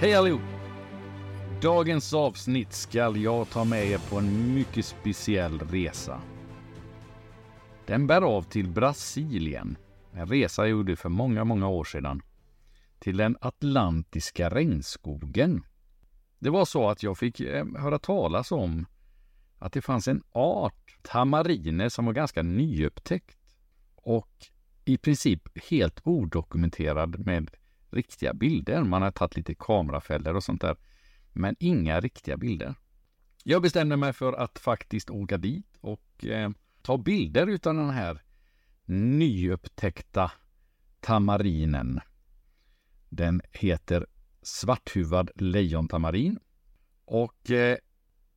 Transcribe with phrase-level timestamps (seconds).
[0.00, 0.40] Hej allihop!
[1.62, 6.20] Dagens avsnitt ska jag ta med er på en mycket speciell resa.
[7.86, 9.76] Den bär av till Brasilien.
[10.12, 12.22] En resa jag gjorde för många, många år sedan.
[12.98, 15.62] Till den atlantiska regnskogen.
[16.38, 18.86] Det var så att jag fick eh, höra talas om
[19.58, 23.38] att det fanns en art tamariner som var ganska nyupptäckt
[23.94, 24.46] och
[24.84, 27.50] i princip helt odokumenterad med
[27.90, 28.84] riktiga bilder.
[28.84, 30.76] Man har tagit lite kamerafällor och sånt där,
[31.32, 32.74] men inga riktiga bilder.
[33.44, 36.50] Jag bestämde mig för att faktiskt åka dit och eh,
[36.82, 38.22] ta bilder utav den här
[38.84, 40.32] nyupptäckta
[41.00, 42.00] tamarinen.
[43.08, 44.06] Den heter
[44.42, 46.38] svarthuvad lejontamarin
[47.04, 47.76] och eh,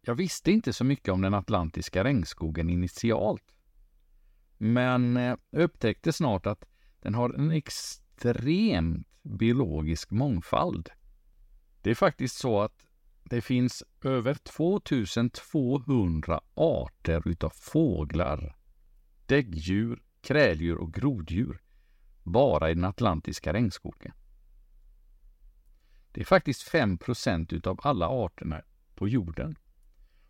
[0.02, 3.54] jag visste inte så mycket om den atlantiska regnskogen initialt.
[4.58, 6.66] Men jag eh, upptäckte snart att
[7.00, 7.52] den har en
[8.18, 10.90] extremt biologisk mångfald.
[11.82, 12.88] Det är faktiskt så att
[13.24, 18.56] det finns över 2200 arter utav fåglar,
[19.26, 21.62] däggdjur, kräldjur och groddjur
[22.24, 24.14] bara i den atlantiska regnskogen.
[26.12, 28.62] Det är faktiskt 5% utav alla arterna
[28.96, 29.58] på jorden.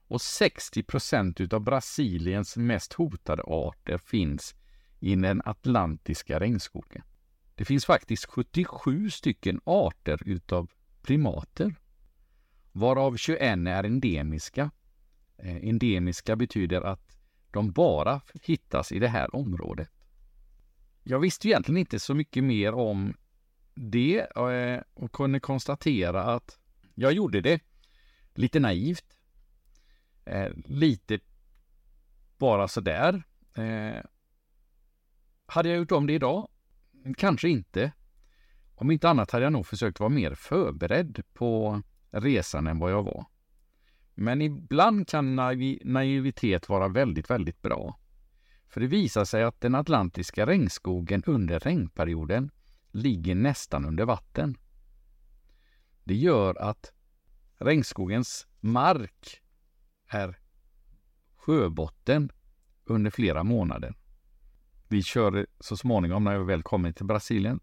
[0.08, 4.56] Och 60% utav Brasiliens mest hotade arter finns
[5.00, 7.04] i den atlantiska regnskogen.
[7.56, 11.76] Det finns faktiskt 77 stycken arter utav primater,
[12.72, 14.72] varav 21 är endemiska.
[15.38, 17.18] Eh, endemiska betyder att
[17.52, 19.90] de bara hittas i det här området.
[21.04, 23.18] Jag visste egentligen inte så mycket mer om
[23.74, 26.60] det eh, och kunde konstatera att
[26.96, 27.62] jag gjorde det
[28.34, 29.18] lite naivt.
[30.26, 31.20] Eh, lite
[32.38, 33.24] bara sådär.
[35.46, 36.50] Hade jag gjort om det idag
[37.18, 37.92] Kanske inte.
[38.76, 41.82] Om inte annat hade jag nog försökt vara mer förberedd på
[42.12, 43.26] resan än vad jag var.
[44.16, 48.00] Men ibland kan naiv naivitet vara väldigt, väldigt bra.
[48.68, 52.52] För det visar sig att den atlantiska regnskogen under regnperioden
[52.92, 54.58] ligger nästan under vatten.
[56.04, 56.92] Det gör att
[57.58, 59.42] regnskogens mark
[60.08, 60.40] är
[61.36, 62.32] sjöbotten
[62.86, 63.96] under flera månader
[64.94, 67.60] vi körde så småningom när vi väl kom till Brasilien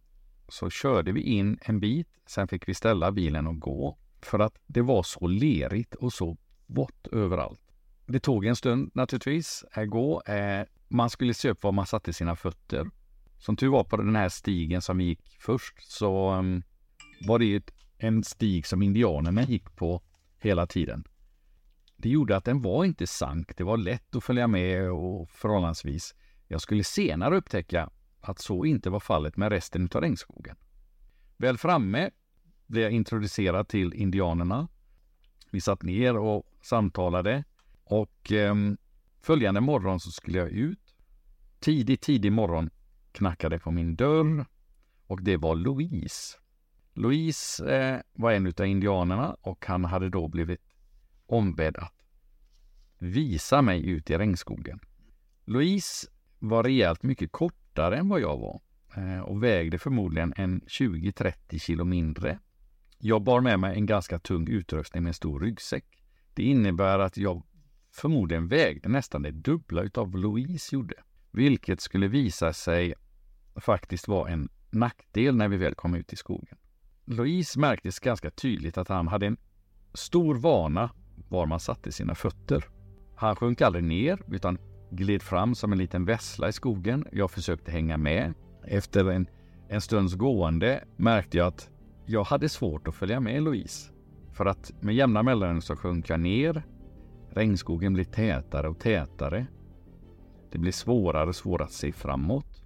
[0.48, 2.08] så körde vi in en bit.
[2.26, 6.36] Sen fick vi ställa bilen och gå för att det var så lerigt och så
[6.66, 7.60] vått överallt.
[8.06, 10.22] Det tog en stund naturligtvis att gå.
[10.22, 12.90] Eh, man skulle se upp var man satte sina fötter.
[13.38, 16.62] Som tur var på den här stigen som vi gick först så mm,
[17.26, 20.02] var det en stig som indianerna gick på
[20.38, 21.04] hela tiden.
[21.96, 23.56] Det gjorde att den var inte sank.
[23.56, 26.14] Det var lätt att följa med och förhållandevis.
[26.52, 27.90] Jag skulle senare upptäcka
[28.20, 30.56] att så inte var fallet med resten av regnskogen.
[31.36, 32.10] Väl framme
[32.66, 34.68] blev jag introducerad till indianerna.
[35.50, 37.44] Vi satt ner och samtalade
[37.84, 38.54] och eh,
[39.20, 40.94] följande morgon så skulle jag ut.
[41.60, 42.70] Tidig, tidig morgon
[43.12, 44.46] knackade på min dörr
[45.06, 46.38] och det var Louise.
[46.94, 50.60] Louise eh, var en av indianerna och han hade då blivit
[51.26, 51.94] ombedd att
[52.98, 54.80] visa mig ut i regnskogen.
[55.44, 58.60] Louise var rejält mycket kortare än vad jag var
[58.96, 62.38] eh, och vägde förmodligen en 20-30 kilo mindre.
[62.98, 65.84] Jag bar med mig en ganska tung utrustning med en stor ryggsäck.
[66.34, 67.42] Det innebär att jag
[67.92, 70.94] förmodligen vägde nästan det dubbla utav Louise gjorde,
[71.30, 72.94] vilket skulle visa sig
[73.56, 76.58] faktiskt vara en nackdel när vi väl kom ut i skogen.
[77.04, 79.36] Louise märktes ganska tydligt att han hade en
[79.94, 80.90] stor vana
[81.28, 82.64] var man satte sina fötter.
[83.16, 84.58] Han sjönk aldrig ner utan
[84.90, 87.04] gled fram som en liten vessla i skogen.
[87.12, 88.34] Jag försökte hänga med.
[88.64, 89.26] Efter en,
[89.68, 91.70] en stunds gående märkte jag att
[92.06, 93.90] jag hade svårt att följa med Louise.
[94.32, 96.62] För att med jämna mellanrum så sjönk jag ner.
[97.30, 99.46] Regnskogen blev tätare och tätare.
[100.52, 102.62] Det blev svårare och svårare att se framåt.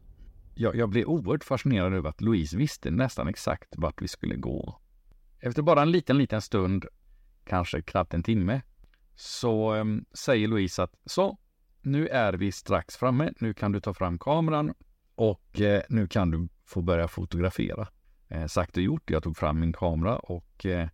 [0.54, 4.80] Jag, jag blev oerhört fascinerad över att Louise visste nästan exakt vart vi skulle gå.
[5.40, 6.86] Efter bara en liten, liten stund,
[7.44, 8.62] kanske knappt en timme,
[9.14, 11.38] så ehm, säger Louise att så,
[11.84, 13.32] nu är vi strax framme.
[13.40, 14.74] Nu kan du ta fram kameran
[15.14, 17.88] och eh, nu kan du få börja fotografera.
[18.28, 19.10] Eh, sagt och gjort.
[19.10, 20.88] Jag tog fram min kamera och eh,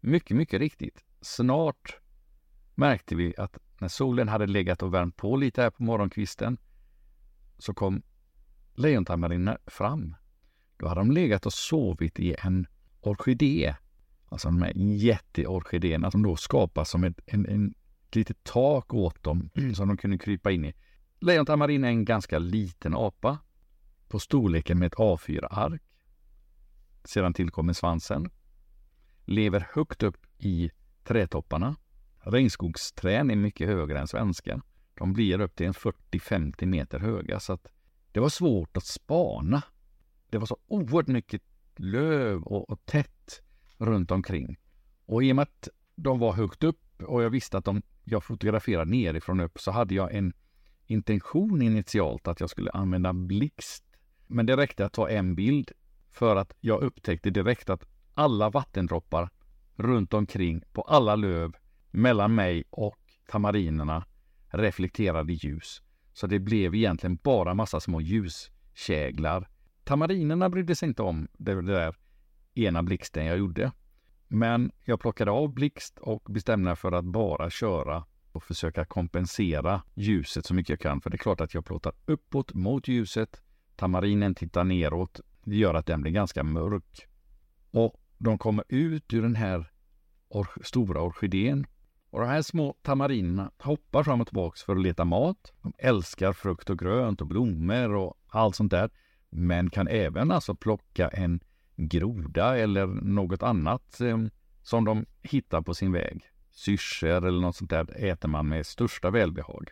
[0.00, 1.04] mycket, mycket riktigt.
[1.20, 1.98] Snart
[2.74, 6.58] märkte vi att när solen hade legat och värmt på lite här på morgonkvisten
[7.58, 8.02] så kom
[8.74, 10.16] lejontamariner fram.
[10.76, 12.66] Då hade de legat och sovit i en
[13.00, 13.74] orkidé.
[14.28, 17.74] Alltså de här jätteorkidéerna som då skapas som ett, en, en
[18.16, 19.74] litet tak åt dem mm.
[19.74, 20.74] som de kunde krypa in i.
[21.20, 23.38] Lejontamarin är en ganska liten apa
[24.08, 25.82] på storleken med ett A4-ark.
[27.04, 28.30] Sedan tillkommer svansen.
[29.24, 30.70] lever högt upp i
[31.04, 31.76] trädtopparna.
[32.18, 34.62] Regnskogsträd är mycket högre än svenska.
[34.94, 37.66] De blir upp till en 40-50 meter höga så att
[38.12, 39.62] det var svårt att spana.
[40.30, 41.42] Det var så oerhört mycket
[41.76, 43.42] löv och, och tätt
[43.78, 44.56] runt omkring.
[45.06, 48.24] Och i och med att de var högt upp och jag visste att de, jag
[48.24, 50.32] fotograferade nerifrån upp så hade jag en
[50.86, 53.84] intention initialt att jag skulle använda blixt.
[54.26, 55.70] Men det räckte att ta en bild
[56.10, 59.30] för att jag upptäckte direkt att alla vattendroppar
[59.76, 61.52] runt omkring på alla löv
[61.90, 64.04] mellan mig och tamarinerna
[64.48, 65.82] reflekterade ljus.
[66.12, 69.48] Så det blev egentligen bara massa små ljuskäglar.
[69.84, 71.96] Tamarinerna brydde sig inte om det där
[72.54, 73.72] ena blixten jag gjorde.
[74.28, 79.82] Men jag plockade av blixt och bestämde mig för att bara köra och försöka kompensera
[79.94, 81.00] ljuset så mycket jag kan.
[81.00, 83.42] För det är klart att jag plåtar uppåt mot ljuset.
[83.76, 85.20] Tamarinen tittar neråt.
[85.44, 87.08] Det gör att den blir ganska mörk.
[87.70, 89.70] Och de kommer ut ur den här
[90.28, 91.66] or stora orkidén.
[92.10, 95.52] Och de här små tamarinerna hoppar fram och tillbaka för att leta mat.
[95.62, 98.90] De älskar frukt och grönt och blommor och allt sånt där.
[99.30, 101.40] Men kan även alltså plocka en
[101.76, 104.18] groda eller något annat eh,
[104.62, 106.22] som de hittar på sin väg.
[106.50, 109.70] Syrsor eller något sånt där äter man med största välbehag.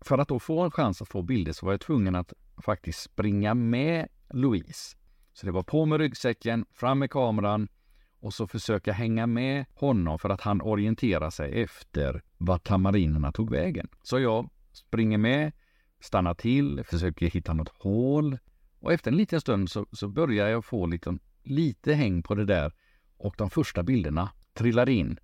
[0.00, 2.32] För att då få en chans att få bilder så var jag tvungen att
[2.64, 4.96] faktiskt springa med Louise.
[5.32, 7.68] Så det var på med ryggsäcken, fram med kameran
[8.20, 13.50] och så försöka hänga med honom för att han orienterar sig efter vart tamarinerna tog
[13.50, 13.88] vägen.
[14.02, 15.52] Så jag springer med,
[16.00, 18.38] stannar till, försöker hitta något hål
[18.84, 22.44] och efter en liten stund så, så börjar jag få lite, lite häng på det
[22.44, 22.72] där
[23.16, 25.18] och de första bilderna trillade in.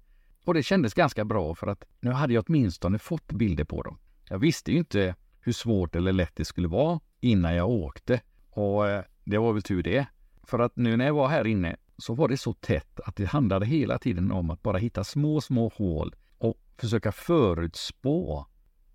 [0.44, 3.98] Och det kändes ganska bra för att nu hade jag åtminstone fått bilder på dem.
[4.28, 8.20] Jag visste ju inte hur svårt eller lätt det skulle vara innan jag åkte
[8.50, 10.06] och eh, det var väl tur det.
[10.42, 13.24] För att nu när jag var här inne så var det så tätt att det
[13.24, 18.46] handlade hela tiden om att bara hitta små, små hål och försöka förutspå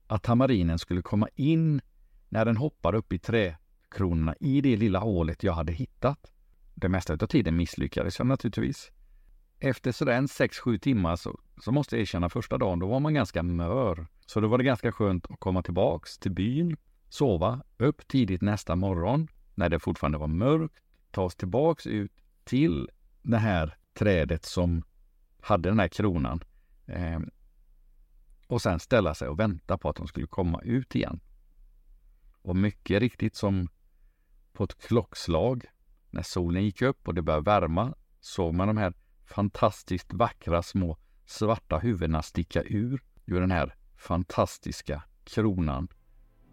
[0.08, 1.82] att tamarinen skulle komma in
[2.30, 6.32] när den hoppar upp i träkronorna i det lilla hålet jag hade hittat.
[6.76, 8.92] Det mesta av tiden misslyckades jag naturligtvis.
[9.60, 13.14] Efter sådär en 6-7 timmar så, så måste jag erkänna första dagen, då var man
[13.14, 14.08] ganska mör.
[14.26, 16.78] Så då var det ganska skönt att komma tillbaks till byn,
[17.10, 22.12] sova, upp tidigt nästa morgon när det fortfarande var mörkt, ta oss tillbaks ut
[22.44, 22.90] till
[23.22, 24.84] det här trädet som
[25.42, 26.44] hade den här kronan.
[26.86, 27.20] Eh,
[28.48, 31.20] och sen ställa sig och vänta på att de skulle komma ut igen.
[32.42, 33.70] Och mycket riktigt som
[34.54, 35.66] på ett klockslag,
[36.16, 38.94] när solen gick upp och det började värma, såg man de här
[39.26, 45.88] fantastiskt vackra små svarta huvudena sticka ur ur den här fantastiska kronan.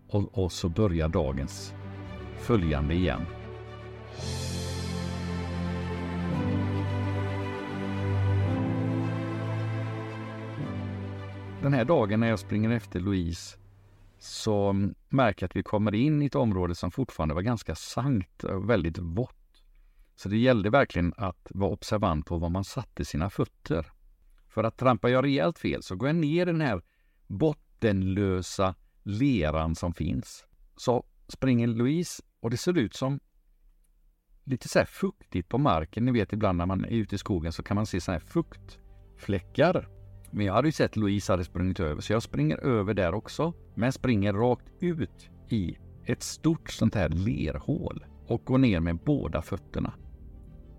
[0.09, 1.75] Och, och så börjar dagens
[2.39, 3.27] följande igen.
[11.63, 13.59] Den här dagen när jag springer efter Louise
[14.19, 14.73] så
[15.09, 18.71] märker jag att vi kommer in i ett område som fortfarande var ganska sankt och
[18.71, 19.42] väldigt vått.
[20.23, 23.93] Så det gällde verkligen att vara observant på var man satte sina fötter.
[24.49, 26.83] För att trampar jag rejält fel så går jag ner i den här
[27.27, 30.45] bottenlösa leran som finns.
[30.77, 33.21] Så springer Louise och det ser ut som
[34.45, 36.05] lite så här fuktigt på marken.
[36.05, 38.21] Ni vet ibland när man är ute i skogen så kan man se så här
[38.21, 39.89] fuktfläckar.
[40.31, 43.53] Men jag hade ju sett Louise hade sprungit över så jag springer över där också.
[43.75, 49.43] Men springer rakt ut i ett stort sånt här lerhål och går ner med båda
[49.43, 49.95] fötterna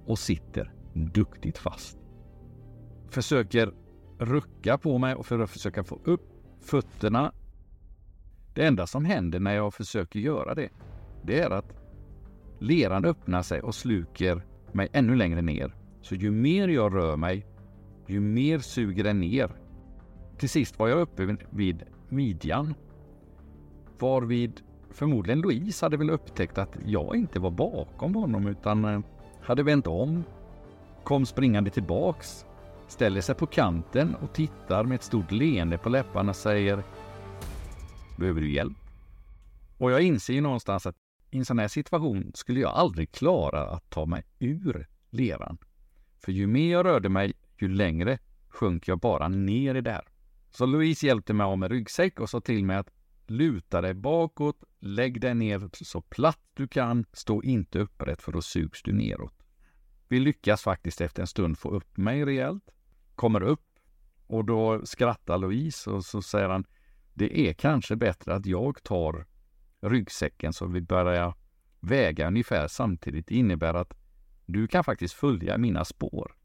[0.06, 1.98] och sitter duktigt fast.
[3.10, 3.74] Försöker
[4.20, 6.30] rucka på mig och för att försöka få upp
[6.62, 7.34] fötterna.
[8.54, 10.70] Det enda som händer när jag försöker göra det,
[11.24, 11.74] det är att
[12.60, 15.76] leran öppnar sig och sluker mig ännu längre ner.
[16.02, 17.46] Så ju mer jag rör mig,
[18.08, 19.52] ju mer suger den ner.
[20.38, 22.74] Till sist var jag uppe vid midjan.
[24.00, 29.00] Varvid förmodligen Louise hade väl upptäckt att jag inte var bakom honom utan eh,
[29.44, 30.24] hade vänt om,
[31.04, 32.46] kom springande tillbaks,
[32.88, 36.84] ställer sig på kanten och tittar med ett stort leende på läpparna och säger
[38.18, 38.78] Behöver du hjälp?
[39.78, 40.96] Och jag inser ju någonstans att
[41.32, 45.58] i en sån här situation skulle jag aldrig klara att ta mig ur leran.
[46.20, 48.20] För ju mer jag rörde mig, ju längre
[48.50, 50.08] sjönk jag bara ner i där.
[50.52, 52.90] Så Louise hjälpte mig av med ryggsäck och sa till mig att
[53.30, 58.42] luta dig bakåt, lägg dig ner så platt du kan, stå inte upprätt för då
[58.42, 59.44] sugs du neråt.
[60.08, 62.70] Vi lyckas faktiskt efter en stund få upp mig rejält,
[63.16, 63.66] kommer upp
[64.28, 66.66] och då skrattar Louise och så säger han
[67.14, 69.26] det är kanske bättre att jag tar
[69.82, 71.34] ryggsäcken så vi börjar
[71.80, 73.28] väga ungefär samtidigt.
[73.28, 73.94] Det innebär att
[74.46, 76.36] du kan faktiskt följa mina spår.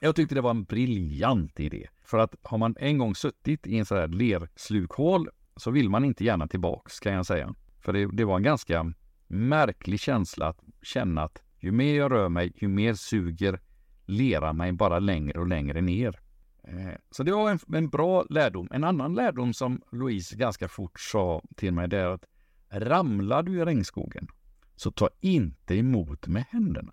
[0.00, 1.88] Jag tyckte det var en briljant idé.
[2.02, 6.04] För att har man en gång suttit i en sån här lerslukhål så vill man
[6.04, 7.54] inte gärna tillbaks kan jag säga.
[7.80, 8.92] För det, det var en ganska
[9.26, 13.60] märklig känsla att känna att ju mer jag rör mig, ju mer suger
[14.06, 16.20] leran mig bara längre och längre ner.
[16.64, 18.68] Eh, så det var en, en, bra lärdom.
[18.70, 22.24] En annan lärdom som Louise ganska fort sa till mig det är att
[22.70, 24.28] ramlar du i regnskogen
[24.76, 26.92] så ta inte emot med händerna.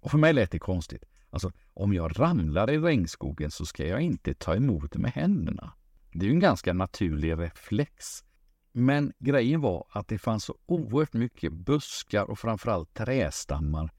[0.00, 1.04] Och för mig lät det konstigt.
[1.30, 5.72] Alltså, om jag ramlar i regnskogen så ska jag inte ta emot med händerna.
[6.18, 8.24] Det är ju en ganska naturlig reflex.
[8.72, 13.90] Men grejen var att det fanns så oerhört mycket buskar och framförallt trästammar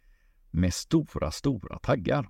[0.51, 2.29] med stora, stora taggar.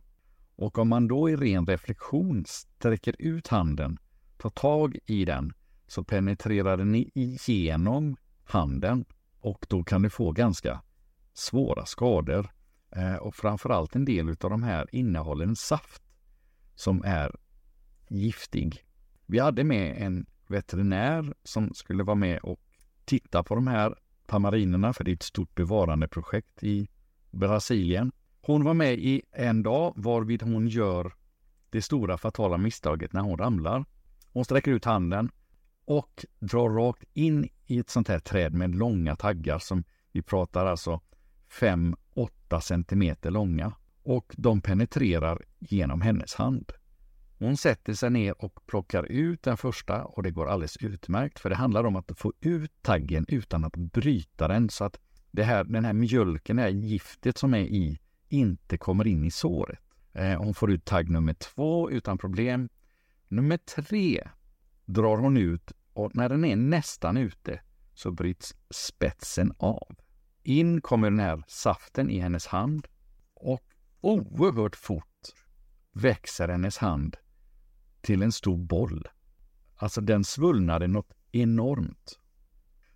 [0.55, 3.97] Och om man då i ren reflektion sträcker ut handen,
[4.37, 5.53] tar tag i den,
[5.87, 9.05] så penetrerar den igenom handen
[9.39, 10.81] och då kan du få ganska
[11.33, 12.49] svåra skador.
[12.91, 16.03] Eh, och framförallt en del av de här innehåller en saft
[16.75, 17.35] som är
[18.07, 18.86] giftig.
[19.29, 22.59] Vi hade med en veterinär som skulle vara med och
[23.05, 26.87] titta på de här tamarinerna, för det är ett stort bevarandeprojekt i
[27.31, 28.11] Brasilien.
[28.41, 31.13] Hon var med i en dag varvid hon gör
[31.69, 33.85] det stora fatala misstaget när hon ramlar.
[34.33, 35.29] Hon sträcker ut handen
[35.85, 40.65] och drar rakt in i ett sånt här träd med långa taggar som vi pratar
[40.65, 41.01] alltså
[41.59, 46.71] 5-8 centimeter långa och de penetrerar genom hennes hand.
[47.39, 51.49] Hon sätter sig ner och plockar ut den första och det går alldeles utmärkt för
[51.49, 54.99] det handlar om att få ut taggen utan att bryta den så att
[55.31, 59.31] det här, den här mjölken, det här giftet som är i, inte kommer in i
[59.31, 59.79] såret.
[60.13, 62.69] Eh, hon får ut tagg nummer två utan problem.
[63.27, 64.27] Nummer tre
[64.85, 67.61] drar hon ut och när den är nästan ute
[67.93, 69.95] så bryts spetsen av.
[70.43, 72.87] In kommer den här saften i hennes hand
[73.33, 73.63] och
[74.01, 75.33] oerhört fort
[75.91, 77.17] växer hennes hand
[78.07, 79.07] till en stor boll.
[79.75, 82.19] Alltså den svullnade något enormt.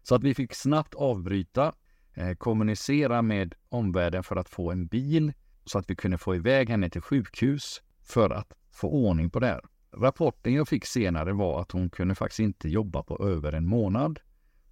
[0.03, 1.73] Så att vi fick snabbt avbryta,
[2.13, 5.33] eh, kommunicera med omvärlden för att få en bil
[5.65, 9.47] så att vi kunde få iväg henne till sjukhus för att få ordning på det
[9.47, 9.61] här.
[9.97, 14.19] Rapporten jag fick senare var att hon kunde faktiskt inte jobba på över en månad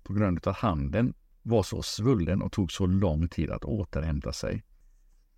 [0.04, 4.34] på grund av att handen var så svullen och tog så lång tid att återhämta
[4.34, 4.64] sig.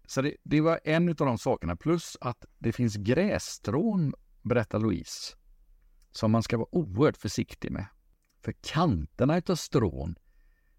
[0.08, 5.36] Så det, det var en av de sakerna, plus att det finns grässtrån, berättar Louise,
[6.12, 7.86] som man ska vara oerhört försiktig med.
[8.42, 10.16] För kanterna utav strån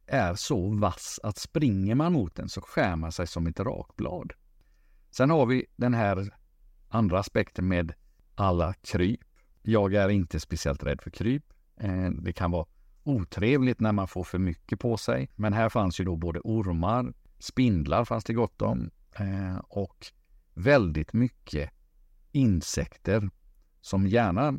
[0.06, 4.32] är så vass att springer man mot den så skär man sig som ett rakblad.
[5.10, 6.34] Sen har vi den här
[6.88, 7.92] andra aspekten med
[8.34, 9.20] alla kryp.
[9.62, 11.44] Jag är inte speciellt rädd för kryp.
[11.76, 12.66] Eh, det kan vara
[13.04, 15.30] otrevligt när man får för mycket på sig.
[15.36, 20.06] Men här fanns ju då både ormar, spindlar fanns det gott om eh, och
[20.54, 21.70] väldigt mycket
[22.32, 23.30] insekter
[23.82, 24.54] som gärna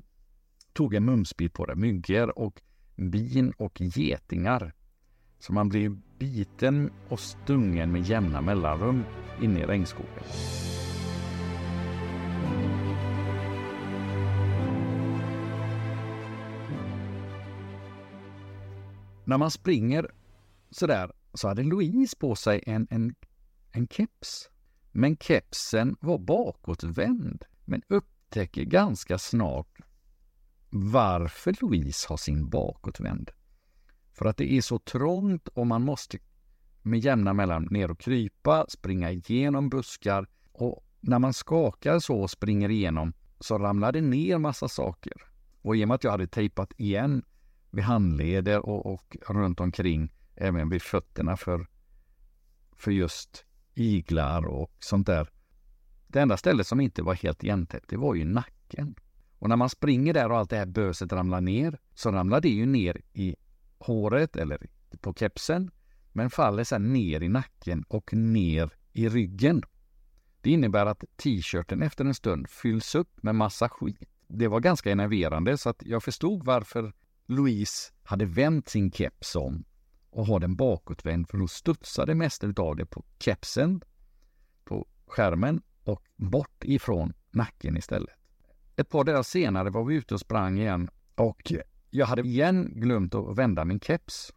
[0.74, 1.76] tog en mumsbit på det.
[1.76, 2.62] Myggor och
[2.96, 4.74] bin och getingar.
[5.40, 9.04] Så man blir biten och stungen med jämna mellanrum
[9.42, 10.24] inne i regnskogen.
[19.26, 20.12] När man springer
[20.70, 23.16] sådär så hade Louise på sig en, en,
[23.72, 24.50] en keps.
[24.92, 27.46] Men kepsen var bakåtvänd.
[27.66, 27.82] Men
[28.34, 29.68] upptäcker ganska snart
[30.70, 33.32] varför Louise har sin bakåtvänd.
[34.12, 36.18] För att det är så trångt och man måste
[36.82, 42.30] med jämna mellan ner och krypa, springa igenom buskar och när man skakar så och
[42.30, 45.14] springer igenom så ramlar det ner massa saker.
[45.62, 47.24] Och i och med att jag hade tejpat igen
[47.72, 51.68] vid handleder och, och runt omkring, även vid fötterna för,
[52.76, 55.33] för just iglar och sånt där.
[56.14, 58.96] Det enda stället som inte var helt igentäppt, det var ju nacken.
[59.40, 62.50] Och när man springer där och allt det här böset ramlar ner, så ramlar det
[62.50, 63.36] ju ner i
[63.78, 64.68] håret eller
[65.02, 65.72] på kepsen,
[66.12, 69.64] men faller sedan ner i nacken och ner i ryggen.
[70.42, 74.10] Det innebär att t-shirten efter en stund fylls upp med massa skit.
[74.28, 76.94] Det var ganska enerverande så att jag förstod varför
[77.26, 79.64] Louise hade vänt sin keps om
[80.10, 83.82] och har den bakåtvänd för då studsade mest av det på kepsen,
[84.64, 88.16] på skärmen och bort ifrån nacken istället.
[88.76, 91.54] Ett par dagar senare var vi ute och sprang igen och
[91.90, 94.34] jag hade igen glömt att vända min keps.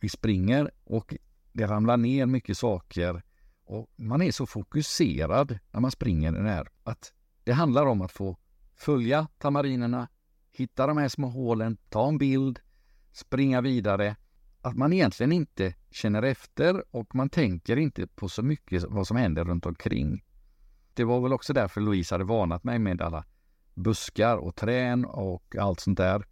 [0.00, 1.14] Vi springer och
[1.52, 3.22] det ramlar ner mycket saker
[3.64, 7.12] och man är så fokuserad när man springer den här att
[7.44, 8.36] det handlar om att få
[8.74, 10.08] följa tamarinerna,
[10.52, 12.60] hitta de här små hålen, ta en bild,
[13.12, 14.16] springa vidare.
[14.60, 19.16] Att man egentligen inte känner efter och man tänker inte på så mycket vad som
[19.16, 20.24] händer runt omkring
[20.96, 23.24] det var väl också därför Louise hade varnat mig med alla
[23.74, 26.26] buskar och trän och allt sånt där.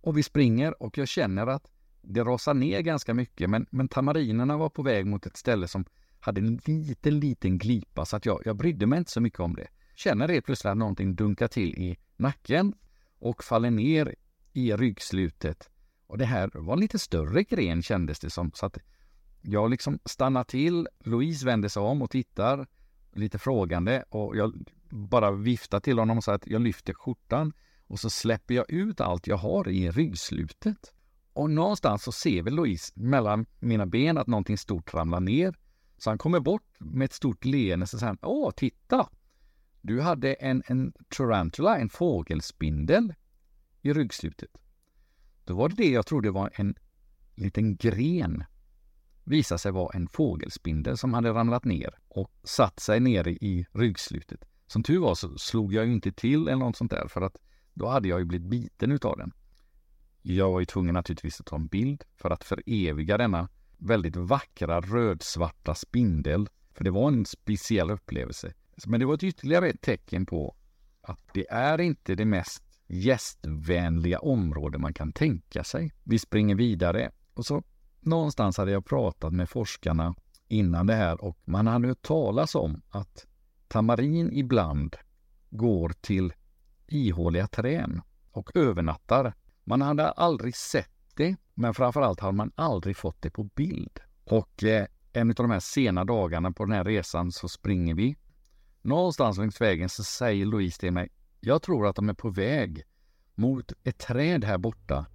[0.00, 1.70] Och vi springer och jag känner att
[2.02, 5.84] det rasar ner ganska mycket men, men tamarinerna var på väg mot ett ställe som
[6.20, 9.54] hade en liten, liten glipa så att jag, jag brydde mig inte så mycket om
[9.54, 9.68] det.
[9.94, 12.74] Känner det plötsligt att någonting dunkar till i nacken
[13.18, 14.14] och faller ner
[14.52, 15.70] i ryggslutet.
[16.06, 18.50] Och det här var en lite större gren kändes det som.
[18.54, 18.78] Så att
[19.42, 20.88] jag liksom stannar till.
[21.04, 22.66] Louise vänder sig om och tittar
[23.12, 24.54] lite frågande och jag
[24.90, 27.52] bara viftar till honom och säger att jag lyfter skjortan
[27.86, 30.92] och så släpper jag ut allt jag har i ryggslutet.
[31.32, 35.54] Och någonstans så ser väl Louise mellan mina ben att någonting stort ramlar ner.
[35.98, 39.08] Så han kommer bort med ett stort leende och säger Åh, titta!
[39.80, 43.14] Du hade en, en tarantula, en fågelspindel
[43.82, 44.50] i ryggslutet.
[45.44, 46.74] Då var det det jag trodde var en
[47.34, 48.44] liten gren.
[49.24, 54.44] Visade sig vara en fågelspindel som hade ramlat ner och satt sig nere i ryggslutet.
[54.66, 57.36] Som tur var så slog jag ju inte till eller något sånt där för att
[57.74, 59.32] då hade jag ju blivit biten utav den.
[60.22, 64.80] Jag var ju tvungen naturligtvis att ta en bild för att föreviga denna väldigt vackra
[64.80, 66.48] rödsvarta spindel.
[66.74, 68.52] För det var en speciell upplevelse.
[68.86, 70.56] Men det var ett ytterligare ett tecken på
[71.02, 75.92] att det är inte det mest gästvänliga område man kan tänka sig.
[76.04, 77.62] Vi springer vidare och så
[78.00, 80.14] någonstans hade jag pratat med forskarna
[80.52, 83.26] innan det här och man hade hört talas om att
[83.68, 84.96] tamarin ibland
[85.50, 86.32] går till
[86.86, 89.34] ihåliga trän och övernattar.
[89.64, 94.00] Man hade aldrig sett det, men framförallt hade man aldrig fått det på bild.
[94.24, 98.16] Och eh, en av de här sena dagarna på den här resan så springer vi.
[98.82, 101.08] Någonstans längs vägen så säger Louise till mig,
[101.40, 102.82] jag tror att de är på väg
[103.34, 105.06] mot ett träd här borta.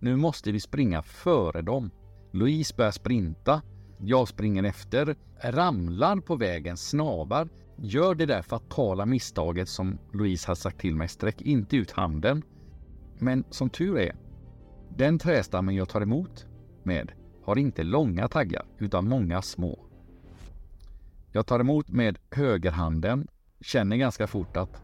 [0.00, 1.90] Nu måste vi springa före dem.
[2.32, 3.62] Louise börjar sprinta.
[4.02, 10.54] Jag springer efter, ramlar på vägen, snavar, gör det där fatala misstaget som Louise har
[10.54, 12.42] sagt till mig, sträck inte ut handen.
[13.18, 14.16] Men som tur är,
[14.96, 16.46] den trästammen jag tar emot
[16.82, 17.12] med
[17.44, 19.86] har inte långa taggar utan många små.
[21.32, 23.28] Jag tar emot med högerhanden,
[23.60, 24.82] känner ganska fort att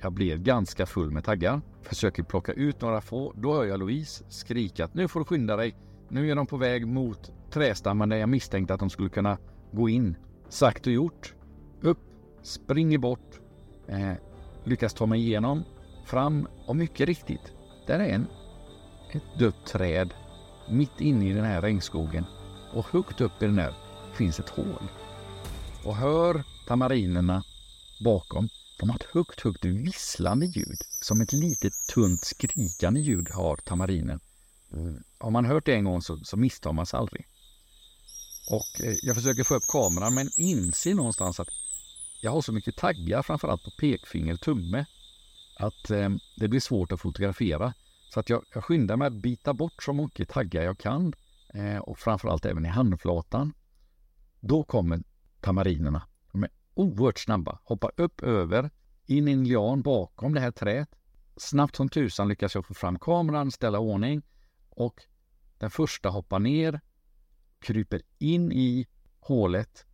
[0.00, 1.60] jag blir ganska full med taggar.
[1.82, 3.32] Försöker plocka ut några få.
[3.36, 5.76] Då hör jag Louise skrika att nu får du skynda dig.
[6.08, 9.38] Nu är de på väg mot trästammar där jag misstänkte att de skulle kunna
[9.72, 10.16] gå in.
[10.48, 11.34] Sagt och gjort.
[11.80, 11.98] Upp,
[12.42, 13.40] springer bort,
[13.88, 14.12] eh,
[14.64, 15.64] lyckas ta mig igenom,
[16.04, 17.52] fram och mycket riktigt,
[17.86, 18.26] där är en,
[19.12, 20.14] ett dött träd
[20.70, 22.24] mitt inne i den här regnskogen
[22.74, 23.74] och högt upp i den här
[24.14, 24.88] finns ett hål.
[25.84, 27.44] Och hör tamarinerna
[28.04, 30.78] bakom de har ett högt, högt visslande ljud.
[30.88, 34.20] Som ett litet tunt skrikande ljud har tamarinen.
[34.72, 35.02] Mm.
[35.18, 37.26] Har man hört det en gång så, så misstar man sig aldrig.
[38.46, 41.48] Och eh, jag försöker få upp kameran men inser någonstans att
[42.20, 44.86] jag har så mycket taggar, framförallt på pekfinger och tumme,
[45.58, 47.74] att eh, det blir svårt att fotografera.
[48.10, 51.14] Så att jag, jag skyndar mig att bita bort så mycket taggar jag kan
[51.54, 53.52] eh, och framförallt även i handflatan.
[54.40, 55.02] Då kommer
[55.40, 58.70] tamarinerna De är oerhört snabba, hoppar upp över,
[59.06, 60.88] in i en lian bakom det här träet.
[61.36, 64.22] Snabbt som tusan lyckas jag få fram kameran, ställa ordning
[64.70, 65.02] och
[65.58, 66.80] den första hoppar ner,
[67.60, 68.86] kryper in i
[69.20, 69.86] hålet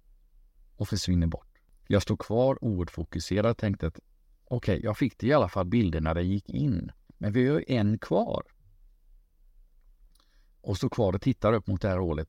[0.77, 1.49] och försvinner bort.
[1.87, 4.01] Jag stod kvar oerhört fokuserad och tänkte att
[4.45, 6.93] okej, okay, jag fick det i alla fall bilder när det gick in.
[7.19, 8.43] Men vi har ju en kvar.
[10.61, 12.29] Och står kvar och tittar upp mot det här hålet.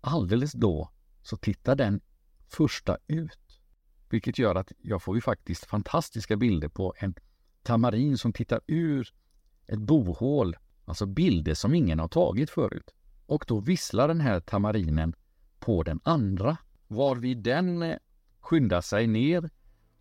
[0.00, 0.90] Alldeles då
[1.22, 2.00] så tittar den
[2.48, 3.60] första ut.
[4.10, 7.14] Vilket gör att jag får ju faktiskt fantastiska bilder på en
[7.62, 9.14] tamarin som tittar ur
[9.66, 10.56] ett bohål.
[10.84, 12.94] Alltså bilder som ingen har tagit förut.
[13.28, 15.14] Och då visslar den här tamarinen
[15.58, 16.56] på den andra.
[16.86, 17.96] Varvid den eh,
[18.40, 19.50] skyndar sig ner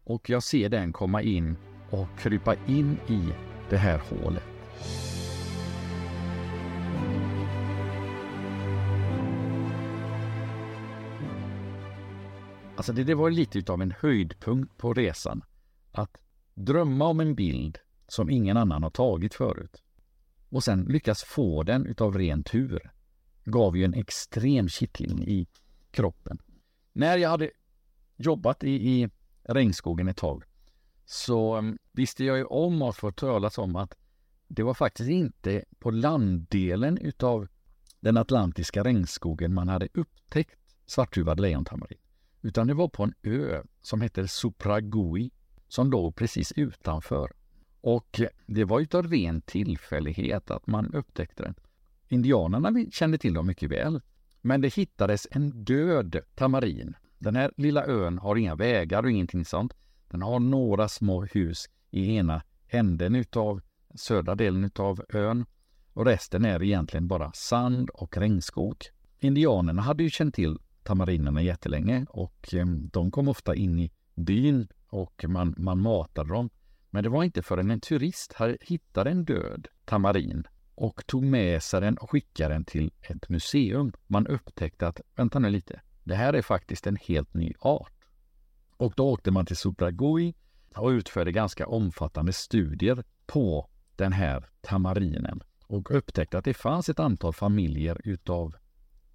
[0.04, 1.58] och jag ser den komma in
[1.90, 3.34] och krypa in i
[3.70, 4.44] det här hålet.
[12.76, 15.42] Alltså det, det var lite av en höjdpunkt på resan.
[15.92, 16.18] Att
[16.54, 19.84] drömma om en bild som ingen annan har tagit förut
[20.50, 22.92] och sen lyckas få den utav ren tur
[23.52, 25.48] gav ju en extrem kittling i
[25.92, 26.38] kroppen.
[26.94, 27.52] När jag hade
[28.18, 29.10] jobbat i, i
[29.44, 30.44] regnskogen ett tag
[31.06, 33.96] så mm, visste jag ju om och fått talas om att
[34.48, 37.48] det var faktiskt inte på landdelen utav
[38.00, 42.00] den atlantiska regnskogen man hade upptäckt svarthuvad lejontamarin.
[42.42, 45.32] Utan det var på en ö som hette Supragui
[45.68, 47.32] som låg precis utanför.
[47.82, 51.56] Och det var utav ren tillfällighet att man upptäckte den.
[52.08, 54.02] Indianerna kände till dem mycket väl.
[54.41, 56.96] Men det hittades en död tamarin.
[57.17, 59.74] Den här lilla ön har inga vägar och ingenting sånt.
[60.08, 63.62] Den har några små hus i ena änden utav
[63.96, 65.46] södra delen utav ön
[65.93, 68.78] och resten är egentligen bara sand och regnskog.
[69.20, 74.67] Indianerna hade ju känt till tamarinerna jättelänge och ehm, de kom ofta in i byn
[74.88, 76.50] och man, man matade dem.
[76.89, 81.82] Men det var inte förrän en turist hittade en död tamarin och tog med sig
[81.82, 83.92] den och skickade den till ett museum.
[84.08, 87.94] Man upptäckte att, vänta nu lite, det här är faktiskt en helt ny art.
[88.78, 90.34] Och då åkte man till Supragui
[90.76, 97.00] och utförde ganska omfattande studier på den här tamarinen och upptäckte att det fanns ett
[97.00, 98.56] antal familjer utav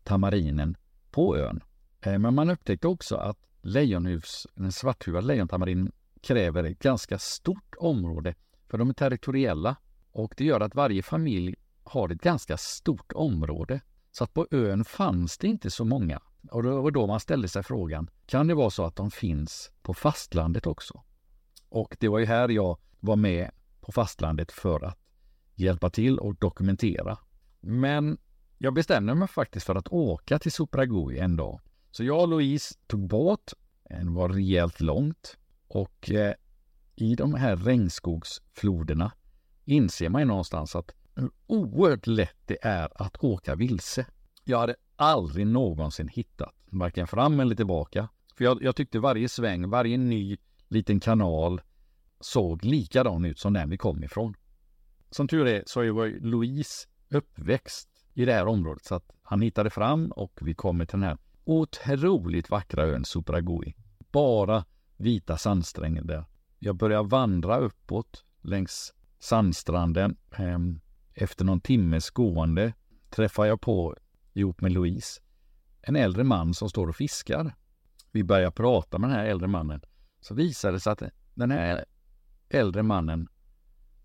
[0.03, 0.77] tamarinen
[1.11, 1.61] på ön.
[2.01, 8.35] Eh, men man upptäckte också att lejonhus, den svarthuvade lejontamarin kräver ett ganska stort område
[8.68, 9.77] för de är territoriella
[10.12, 13.81] och det gör att varje familj har ett ganska stort område.
[14.12, 16.20] Så att på ön fanns det inte så många.
[16.51, 19.70] Och det var då man ställde sig frågan, kan det vara så att de finns
[19.83, 21.03] på fastlandet också?
[21.68, 24.98] Och det var ju här jag var med på fastlandet för att
[25.55, 27.18] hjälpa till och dokumentera.
[27.61, 28.18] Men
[28.59, 31.61] jag bestämde mig faktiskt för att åka till Supragui en dag.
[31.90, 33.55] Så jag och Louise tog båt,
[33.88, 36.35] det var rejält långt och eh,
[36.96, 39.12] i de här regnskogsfloderna
[39.64, 44.07] inser man ju någonstans att hur oerhört lätt det är att åka vilse.
[44.44, 48.09] Jag hade aldrig någonsin hittat varken fram eller tillbaka.
[48.37, 50.37] För jag, jag tyckte varje sväng, varje ny
[50.68, 51.61] liten kanal
[52.20, 54.35] såg likadan ut som den vi kom ifrån.
[55.11, 59.70] Som tur är så var Louise uppväxt i det här området så att han hittade
[59.70, 63.75] fram och vi kommer till den här otroligt vackra ön Supragui.
[64.12, 64.64] Bara
[64.96, 66.25] vita sandstränder där.
[66.59, 70.16] Jag börjar vandra uppåt längs sandstranden.
[71.14, 72.72] Efter någon timmes gående
[73.11, 73.96] träffar jag på,
[74.32, 75.20] ihop med Louise,
[75.82, 77.54] en äldre man som står och fiskar.
[78.12, 79.80] Vi börjar prata med den här äldre mannen.
[80.20, 81.02] Så visar det sig att
[81.35, 81.85] den här
[82.48, 83.28] äldre mannen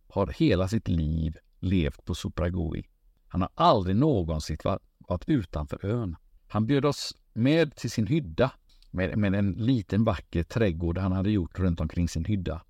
[0.08, 2.88] har hela sitt liv levt på Supragui.
[3.28, 4.58] Han har aldrig någonsin
[4.98, 6.16] varit utanför ön.
[6.48, 8.52] Han bjöd oss med till sin hydda
[8.92, 12.62] med, med en liten vacker trädgård han hade gjort runt omkring sin hydda.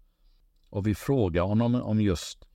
[0.70, 2.48] Och vi frågade honom om just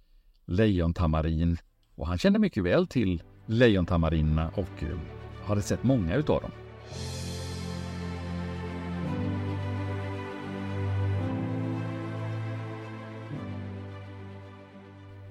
[0.44, 1.58] lejontamarin
[1.94, 4.98] och han kände mycket väl till lejontamarinerna och eh,
[5.44, 6.50] hade sett många utav dem.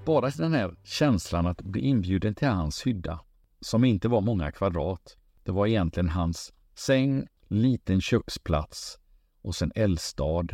[0.06, 3.20] Bara den här känslan att bli inbjuden till hans hydda,
[3.60, 5.16] som inte var många kvadrat.
[5.42, 8.98] Det var egentligen hans säng, liten köksplats
[9.42, 10.46] och sen eldstad.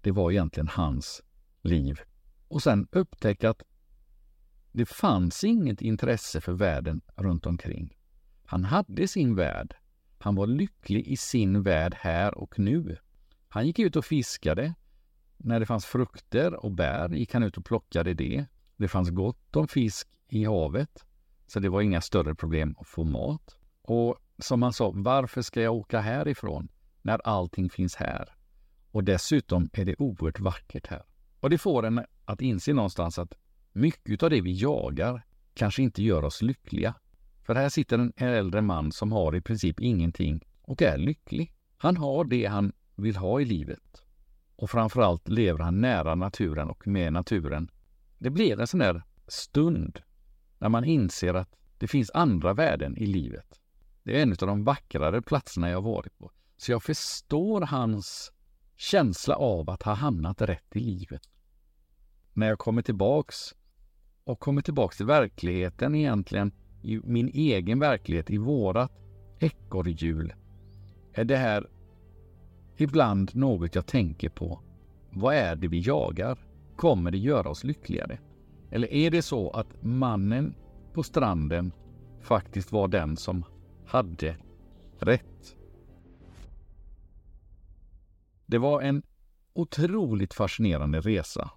[0.00, 1.22] Det var egentligen hans
[1.66, 2.00] liv.
[2.48, 3.62] Och sen upptäcka att
[4.72, 7.96] det fanns inget intresse för världen runt omkring.
[8.44, 9.76] Han hade sin värld.
[10.18, 12.96] Han var lycklig i sin värld här och nu.
[13.48, 14.74] Han gick ut och fiskade.
[15.36, 18.46] När det fanns frukter och bär gick han ut och plockade det.
[18.76, 21.04] Det fanns gott om fisk i havet,
[21.46, 23.56] så det var inga större problem att få mat.
[23.82, 26.68] Och som han sa, varför ska jag åka härifrån
[27.02, 28.34] när allting finns här?
[28.90, 31.02] Och dessutom är det oerhört vackert här.
[31.46, 33.34] Och det får en att inse någonstans att
[33.72, 36.94] mycket av det vi jagar kanske inte gör oss lyckliga.
[37.42, 41.52] För här sitter en äldre man som har i princip ingenting och är lycklig.
[41.76, 44.04] Han har det han vill ha i livet.
[44.56, 47.70] Och framförallt lever han nära naturen och med naturen
[48.18, 50.02] det blir en sån där stund
[50.58, 53.60] när man inser att det finns andra värden i livet.
[54.02, 56.30] Det är en av de vackrare platserna jag varit på.
[56.56, 58.32] Så jag förstår hans
[58.76, 61.22] känsla av att ha hamnat rätt i livet.
[62.36, 63.54] När jag kommer tillbaks
[64.24, 68.92] och kommer tillbaks till verkligheten egentligen, i min egen verklighet, i vårat
[69.38, 70.34] ekorrhjul,
[71.12, 71.66] är det här
[72.76, 74.60] ibland något jag tänker på.
[75.10, 76.38] Vad är det vi jagar?
[76.76, 78.18] Kommer det göra oss lyckligare?
[78.70, 80.54] Eller är det så att mannen
[80.92, 81.72] på stranden
[82.20, 83.44] faktiskt var den som
[83.86, 84.36] hade
[84.98, 85.56] rätt?
[88.46, 89.02] Det var en
[89.52, 91.50] otroligt fascinerande resa.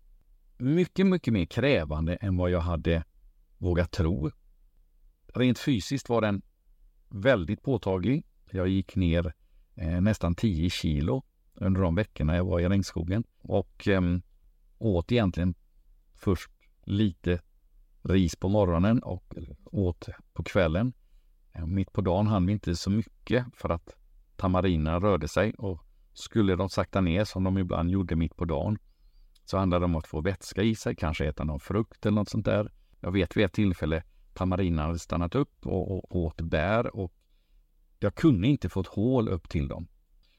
[0.62, 3.04] Mycket, mycket mer krävande än vad jag hade
[3.58, 4.32] vågat tro.
[5.28, 6.41] Rent fysiskt var den
[7.10, 8.26] väldigt påtaglig.
[8.52, 9.34] Jag gick ner
[9.76, 14.02] eh, nästan 10 kilo under de veckorna jag var i regnskogen och eh,
[14.78, 15.56] åt egentligen
[16.15, 16.52] först
[16.84, 17.41] lite
[18.02, 19.34] ris på morgonen och
[19.65, 20.93] åt på kvällen.
[21.54, 23.95] Eh, mitt på dagen hann vi inte så mycket för att
[24.36, 28.78] tamarinerna rörde sig och skulle de sakta ner som de ibland gjorde mitt på dagen
[29.50, 32.30] så handlar det om att få vätska i sig, kanske äta någon frukt eller något
[32.30, 32.72] sånt där.
[33.00, 37.14] Jag vet vid ett tillfälle tamarinerna hade stannat upp och, och åt bär och
[38.00, 39.88] jag kunde inte få ett hål upp till dem.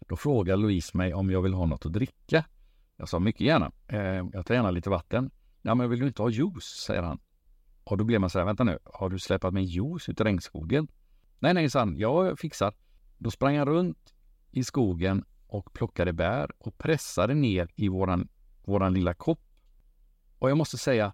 [0.09, 2.45] Då frågade Louise mig om jag vill ha något att dricka
[2.97, 3.73] Jag sa mycket gärna.
[3.87, 5.31] Eh, jag tar gärna lite vatten.
[5.63, 6.85] Ja, men vill du inte ha juice?
[6.87, 7.19] säger han.
[7.85, 10.25] Och då blir man så här, vänta nu, har du släpat med juice ut i
[10.25, 10.89] regnskogen?
[11.39, 12.75] Nej, nej, sa han, jag fixar.
[13.19, 14.15] Då sprang han runt
[14.51, 18.29] i skogen och plockade bär och pressade ner i våran,
[18.71, 19.41] våran lilla kopp.
[20.39, 21.13] Och jag måste säga,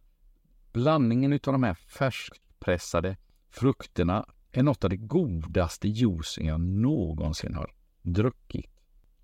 [0.72, 3.16] blandningen utav de här färskpressade
[3.50, 8.70] frukterna är något av det godaste juicen jag någonsin har druckit.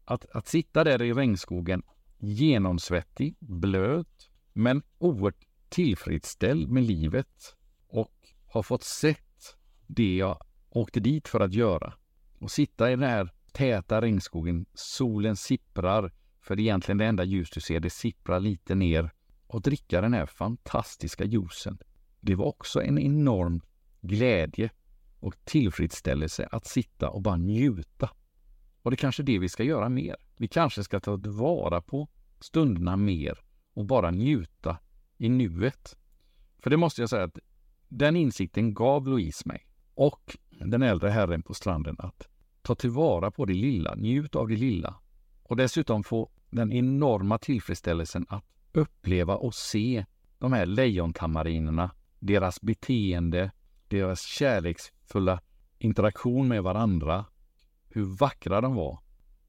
[0.04, 1.82] Att, att sitta där i regnskogen,
[2.18, 8.14] genomsvettig, blöt, men oerhört tillfredsställd med livet och
[8.46, 10.38] har fått sett det jag
[10.70, 11.94] åkte dit för att göra.
[12.38, 17.60] Och sitta i den här täta regnskogen, solen sipprar, för egentligen det enda ljus du
[17.60, 19.10] ser, det sipprar lite ner
[19.46, 21.78] och dricka den här fantastiska juicen.
[22.20, 23.60] Det var också en enorm
[24.00, 24.70] glädje
[25.20, 28.10] och tillfredsställelse att sitta och bara njuta.
[28.82, 30.16] Och det är kanske det vi ska göra mer.
[30.36, 32.08] Vi kanske ska ta vara på
[32.40, 33.38] stunderna mer
[33.74, 34.78] och bara njuta
[35.18, 35.96] i nuet.
[36.58, 37.38] För det måste jag säga att
[37.88, 42.28] den insikten gav Louise mig och den äldre herren på stranden att
[42.62, 44.94] ta tillvara på det lilla, njut av det lilla
[45.52, 50.04] och dessutom få den enorma tillfredsställelsen att uppleva och se
[50.38, 53.50] de här lejontamarinerna, deras beteende,
[53.88, 55.40] deras kärleksfulla
[55.78, 57.24] interaktion med varandra,
[57.88, 58.98] hur vackra de var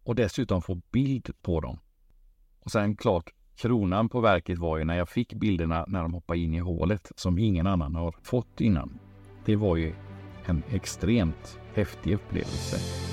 [0.03, 1.79] och dessutom få bild på dem.
[2.59, 6.39] Och sen klart, kronan på verket var ju när jag fick bilderna när de hoppade
[6.39, 8.99] in i hålet som ingen annan har fått innan.
[9.45, 9.93] Det var ju
[10.45, 13.12] en extremt häftig upplevelse.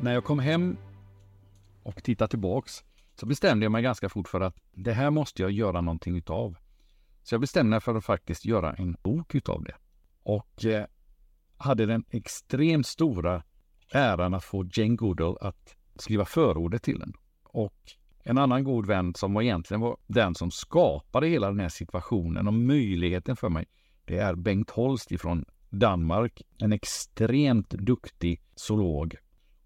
[0.00, 0.76] När jag kom hem
[1.82, 2.84] och tittade tillbaks
[3.14, 6.56] så bestämde jag mig ganska fort för att det här måste jag göra någonting utav.
[7.22, 9.74] Så jag bestämde mig för att faktiskt göra en bok utav det.
[10.22, 10.84] Och eh,
[11.56, 13.42] hade den extremt stora
[13.92, 17.12] äran att få Jane Goodall att skriva förordet till den.
[17.44, 21.68] Och en annan god vän som var egentligen var den som skapade hela den här
[21.68, 23.66] situationen och möjligheten för mig.
[24.04, 26.42] Det är Bengt Holst ifrån Danmark.
[26.58, 29.16] En extremt duktig zoolog.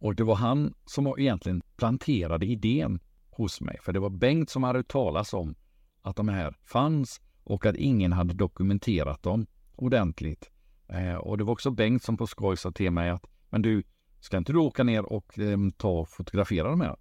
[0.03, 3.79] Och det var han som egentligen planterade idén hos mig.
[3.83, 5.55] För det var Bengt som hade talas om
[6.03, 10.51] att de här fanns och att ingen hade dokumenterat dem ordentligt.
[10.89, 13.83] Eh, och det var också Bengt som på skoj sa till mig att men du,
[14.21, 16.97] ska inte du åka ner och eh, ta och fotografera de här?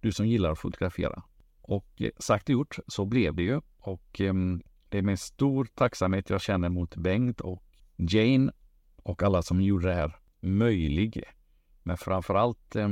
[0.00, 1.22] Du som gillar att fotografera.
[1.60, 3.60] Och eh, sagt och gjort så blev det ju.
[3.78, 4.34] Och eh,
[4.88, 7.62] det är med stor tacksamhet jag känner mot Bengt och
[7.96, 8.52] Jane
[8.96, 11.16] och alla som gjorde det här möjligt.
[11.82, 12.88] Men framförallt eh,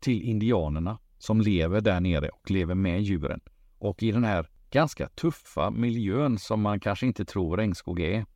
[0.00, 3.40] till indianerna som lever där nere och lever med djuren.
[3.78, 8.26] Och i den här ganska tuffa miljön som man kanske inte tror regnskog är.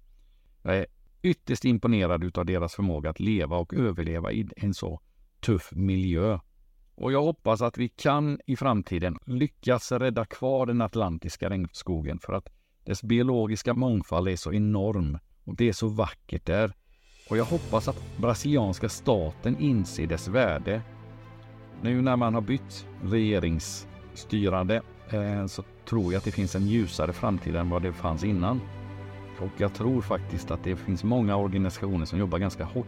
[0.63, 0.87] Jag är
[1.23, 5.01] ytterst imponerad utav deras förmåga att leva och överleva i en så
[5.41, 6.39] tuff miljö.
[6.95, 12.33] Och jag hoppas att vi kan i framtiden lyckas rädda kvar den atlantiska regnskogen för
[12.33, 12.49] att
[12.85, 16.73] dess biologiska mångfald är så enorm och det är så vackert där.
[17.31, 20.83] Och jag hoppas att brasilianska staten inser dess värde.
[21.83, 27.13] Nu när man har bytt regeringsstyrande eh, så tror jag att det finns en ljusare
[27.13, 28.61] framtid än vad det fanns innan.
[29.39, 32.87] Och jag tror faktiskt att det finns många organisationer som jobbar ganska hårt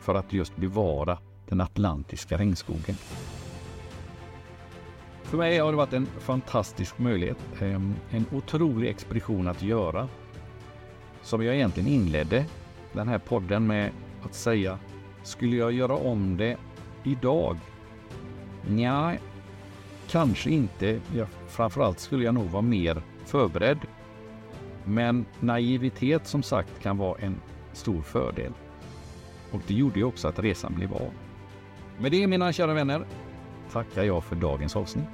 [0.00, 2.96] för att just bevara den atlantiska regnskogen.
[5.22, 7.74] För mig har det varit en fantastisk möjlighet, eh,
[8.10, 10.08] en otrolig expedition att göra.
[11.22, 12.44] Som jag egentligen inledde
[12.92, 13.90] den här podden med
[14.22, 14.78] att säga,
[15.22, 16.56] skulle jag göra om det
[17.04, 17.56] idag?
[18.68, 19.16] Nja,
[20.08, 21.00] kanske inte.
[21.14, 23.78] Ja, framförallt skulle jag nog vara mer förberedd.
[24.84, 27.40] Men naivitet som sagt kan vara en
[27.72, 28.52] stor fördel.
[29.52, 31.12] Och det gjorde ju också att resan blev av.
[31.98, 33.04] Med det mina kära vänner
[33.72, 35.04] tackar jag för dagens avsnitt.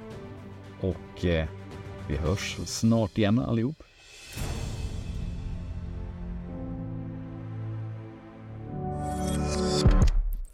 [0.81, 1.49] Och eh,
[2.09, 3.83] vi hörs snart igen allihop.